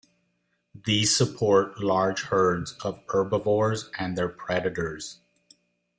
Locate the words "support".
1.15-1.79